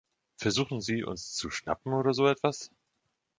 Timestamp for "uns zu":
1.03-1.51